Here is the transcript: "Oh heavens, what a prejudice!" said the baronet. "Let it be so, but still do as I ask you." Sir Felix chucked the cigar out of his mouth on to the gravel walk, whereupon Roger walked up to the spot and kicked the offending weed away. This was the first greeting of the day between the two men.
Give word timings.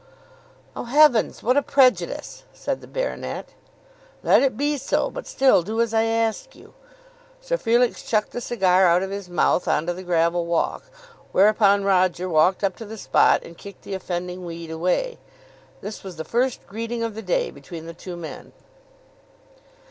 "Oh 0.75 0.85
heavens, 0.85 1.43
what 1.43 1.57
a 1.57 1.61
prejudice!" 1.61 2.41
said 2.53 2.81
the 2.81 2.87
baronet. 2.87 3.49
"Let 4.23 4.41
it 4.41 4.57
be 4.57 4.75
so, 4.77 5.11
but 5.11 5.27
still 5.27 5.61
do 5.61 5.79
as 5.79 5.93
I 5.93 6.05
ask 6.05 6.55
you." 6.55 6.73
Sir 7.39 7.55
Felix 7.55 8.01
chucked 8.01 8.31
the 8.31 8.41
cigar 8.41 8.87
out 8.87 9.03
of 9.03 9.11
his 9.11 9.29
mouth 9.29 9.67
on 9.67 9.85
to 9.85 9.93
the 9.93 10.01
gravel 10.01 10.47
walk, 10.47 10.85
whereupon 11.31 11.83
Roger 11.83 12.27
walked 12.27 12.63
up 12.63 12.75
to 12.77 12.85
the 12.85 12.97
spot 12.97 13.43
and 13.43 13.59
kicked 13.59 13.83
the 13.83 13.93
offending 13.93 14.43
weed 14.43 14.71
away. 14.71 15.19
This 15.81 16.03
was 16.03 16.15
the 16.15 16.25
first 16.25 16.65
greeting 16.65 17.03
of 17.03 17.13
the 17.13 17.21
day 17.21 17.51
between 17.51 17.85
the 17.85 17.93
two 17.93 18.17
men. 18.17 18.53